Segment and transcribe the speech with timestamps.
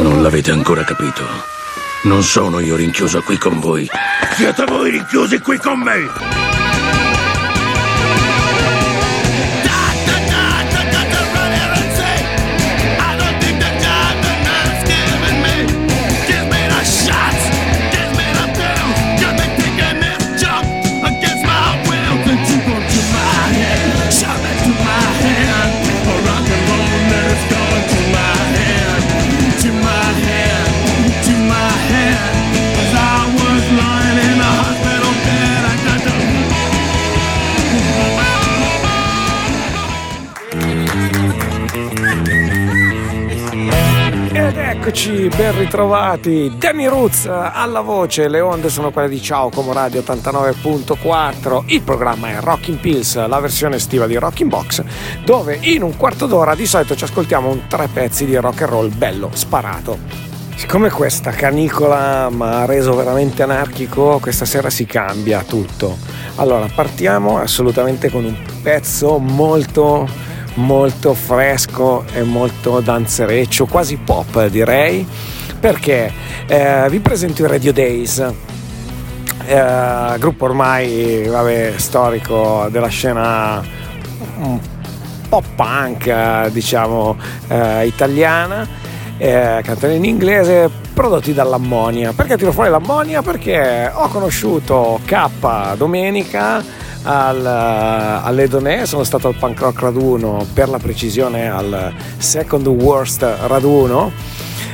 [0.00, 1.24] Non l'avete ancora capito.
[2.04, 3.86] Non sono io rinchiuso qui con voi.
[4.34, 6.49] Siete voi rinchiusi qui con me!
[44.90, 46.52] Eccoci, ben ritrovati.
[46.58, 51.62] Danny Roots alla voce, le onde sono quelle di Ciao Como Radio 89.4.
[51.66, 54.82] Il programma è Rocking Pills, la versione estiva di Rocking Box,
[55.24, 58.70] dove in un quarto d'ora di solito ci ascoltiamo un tre pezzi di rock and
[58.70, 59.96] roll bello sparato.
[60.56, 65.98] Siccome questa canicola mi ha reso veramente anarchico, questa sera si cambia tutto.
[66.34, 75.06] Allora, partiamo assolutamente con un pezzo molto molto fresco e molto danzereccio, quasi pop direi,
[75.58, 76.12] perché
[76.46, 78.18] eh, vi presento i Radio Days,
[79.46, 83.62] eh, gruppo ormai vabbè, storico della scena
[84.38, 84.58] un
[85.28, 87.16] po' punk, diciamo,
[87.48, 88.66] eh, italiana,
[89.16, 92.12] eh, cantano in inglese, prodotti dall'ammonia.
[92.12, 93.22] Perché tiro fuori l'ammonia?
[93.22, 96.62] Perché ho conosciuto K domenica
[97.02, 103.22] al, eh, all'Edonè, sono stato al punk rock raduno, per la precisione al second worst
[103.46, 104.12] raduno.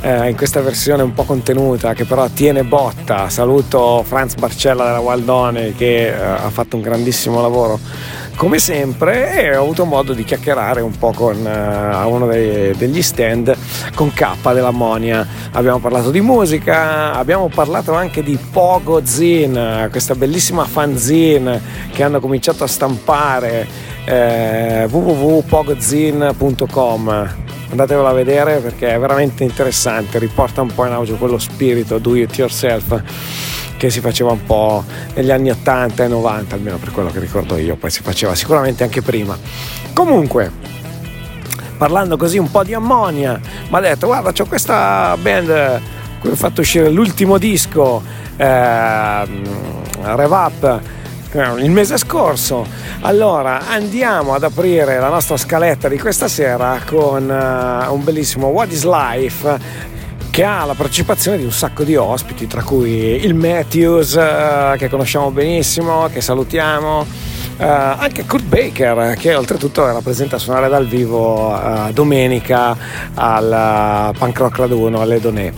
[0.00, 5.00] Eh, in questa versione un po' contenuta che però tiene botta saluto Franz Barcella della
[5.00, 7.80] Waldone che eh, ha fatto un grandissimo lavoro
[8.38, 13.02] come sempre e ho avuto modo di chiacchierare un po' con uh, uno dei, degli
[13.02, 13.52] stand
[13.96, 15.26] con K dell'Ammonia.
[15.52, 22.20] Abbiamo parlato di musica, abbiamo parlato anche di Pogo Zine, questa bellissima fanzine che hanno
[22.20, 23.66] cominciato a stampare
[24.04, 31.38] eh, www.pogozine.com andatevelo a vedere perché è veramente interessante, riporta un po' in auge quello
[31.38, 33.02] spirito do it yourself
[33.76, 34.82] che si faceva un po'
[35.14, 38.82] negli anni 80 e 90, almeno per quello che ricordo io, poi si faceva sicuramente
[38.82, 39.38] anche prima.
[39.92, 40.50] Comunque,
[41.76, 45.80] parlando così un po' di ammonia, mi ha detto guarda c'ho questa band
[46.18, 48.02] cui ho fatto uscire l'ultimo disco,
[48.36, 49.24] eh,
[50.02, 50.97] Rev Up, eh,
[51.32, 52.66] il mese scorso.
[53.00, 58.72] Allora andiamo ad aprire la nostra scaletta di questa sera con uh, un bellissimo What
[58.72, 59.86] is Life
[60.30, 64.88] che ha la partecipazione di un sacco di ospiti, tra cui il Matthews, eh, che
[64.88, 67.04] conosciamo benissimo, che salutiamo,
[67.56, 71.60] eh, anche Kurt Baker, che oltretutto rappresenta a suonare dal vivo
[71.92, 72.76] domenica
[73.14, 75.52] al Punk Rock Raduno alle Donè.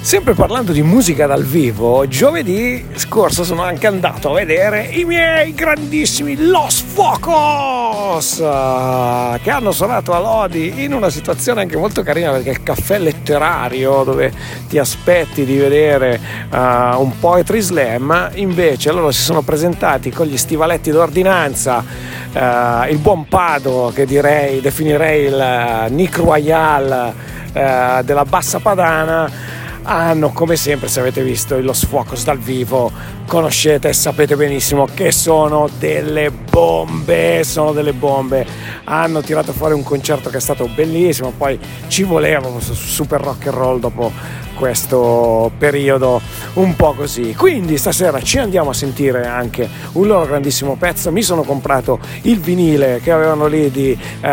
[0.00, 5.52] Sempre parlando di musica dal vivo, giovedì scorso sono anche andato a vedere i miei
[5.52, 12.30] grandissimi Los Focos eh, che hanno suonato a Lodi in una situazione anche molto carina
[12.30, 14.32] perché il caffè letterario dove
[14.68, 16.18] ti aspetti di vedere
[16.50, 21.84] uh, un poetry slam, invece loro si sono presentati con gli stivaletti d'ordinanza,
[22.32, 27.12] uh, il buon Pado che direi, definirei il Nick Royal
[27.52, 29.56] uh, della bassa padana
[29.90, 32.92] hanno come sempre se avete visto i Los Fuocos dal vivo
[33.26, 38.46] conoscete e sapete benissimo che sono delle bombe sono delle bombe.
[38.84, 43.56] Hanno tirato fuori un concerto che è stato bellissimo poi ci voleva super rock and
[43.56, 44.12] roll dopo
[44.58, 46.20] questo periodo
[46.54, 47.34] un po' così.
[47.36, 51.12] Quindi stasera ci andiamo a sentire anche un loro grandissimo pezzo.
[51.12, 54.26] Mi sono comprato il vinile che avevano lì di uh,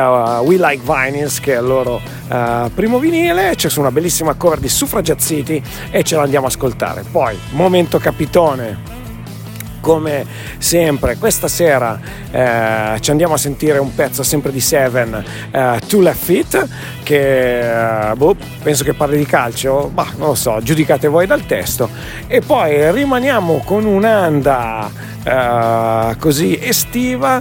[0.44, 3.53] We Like Vinyls, che è il loro uh, primo vinile.
[3.56, 7.03] C'è su una bellissima cover di Suffragette City e ce l'andiamo a ascoltare.
[7.09, 9.03] Poi, momento capitone
[9.85, 10.25] come
[10.57, 11.16] sempre.
[11.18, 12.00] Questa sera
[12.31, 16.68] eh, ci andiamo a sentire un pezzo sempre di Seven eh, To Left Feet
[17.03, 19.92] che eh, boh, penso che parli di calcio?
[19.94, 21.88] Ma non lo so giudicate voi dal testo.
[22.25, 24.89] E poi rimaniamo con un'anda
[25.24, 27.39] eh, così estiva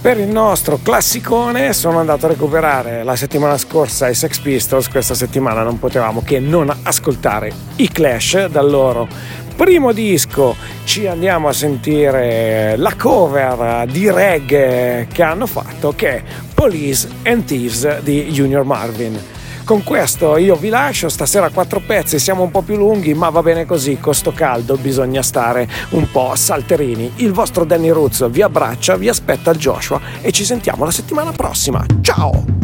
[0.00, 1.72] per il nostro classicone.
[1.72, 6.38] Sono andato a recuperare la settimana scorsa i Sex Pistols, questa settimana non potevamo che
[6.38, 9.08] non ascoltare i Clash dal loro
[9.54, 16.22] primo disco ci andiamo a sentire la cover di reggae che hanno fatto che è
[16.52, 19.18] Police and Thieves di Junior Marvin.
[19.64, 23.42] Con questo io vi lascio, stasera quattro pezzi, siamo un po' più lunghi, ma va
[23.42, 27.12] bene così, con sto caldo bisogna stare un po' salterini.
[27.16, 31.84] Il vostro Danny Ruzzo vi abbraccia, vi aspetta Joshua e ci sentiamo la settimana prossima.
[32.02, 32.63] Ciao!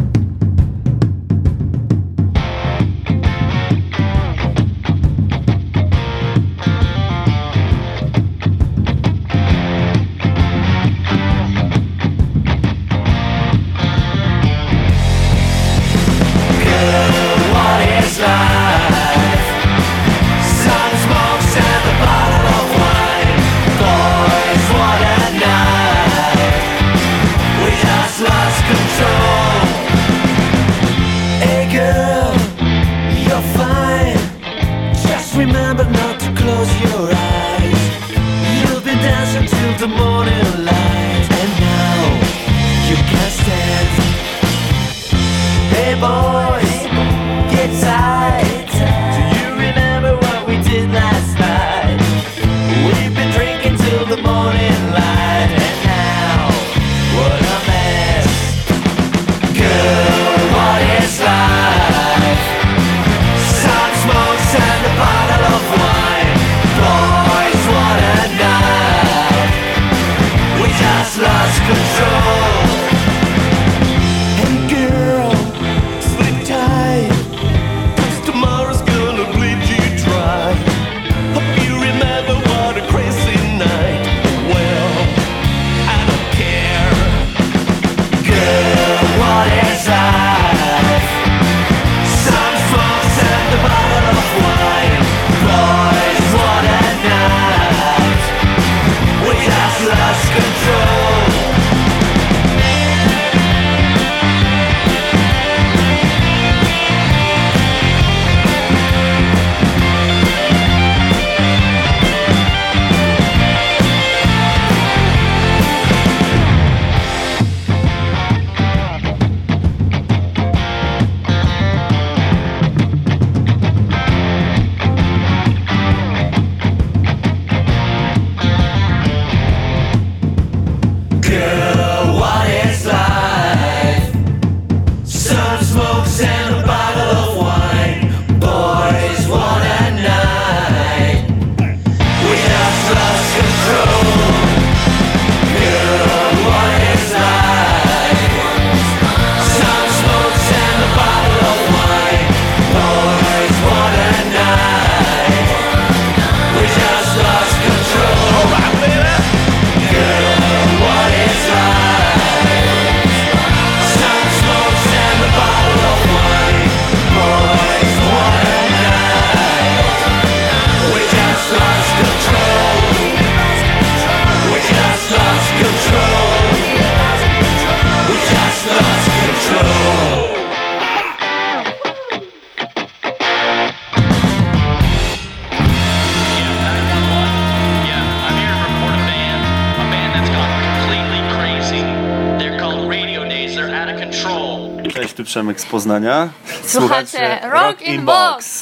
[195.30, 196.28] Przemek z Poznania.
[196.66, 198.59] Słuchacie Rock in Box.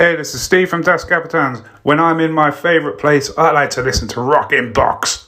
[0.00, 1.60] Hey, this is Steve from Das Capitans.
[1.82, 5.26] When I'm in my favourite place, I like to listen to Rockin' Box.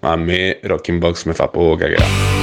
[0.00, 2.39] A me Rocking Box mi fa poco cagare.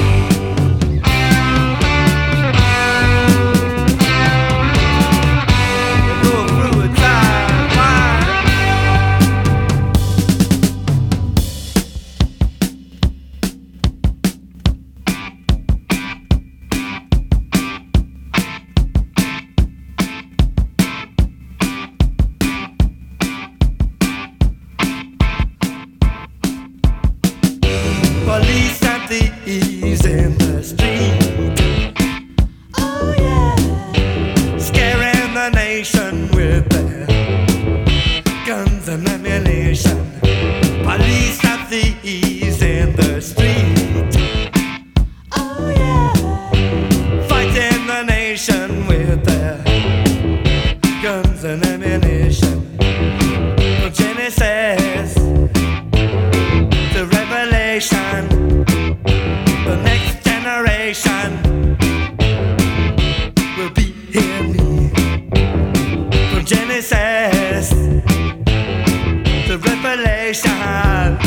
[70.42, 71.18] side.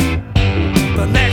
[0.95, 1.30] But let